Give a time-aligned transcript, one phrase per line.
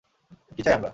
[0.55, 0.89] কী চাই আমরা?